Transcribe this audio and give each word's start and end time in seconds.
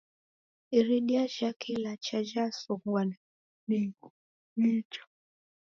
Iridia 0.77 1.23
jhake 1.33 1.67
ilacha 1.73 2.17
jhasongwa 2.29 3.01
ning'icha. 3.67 5.01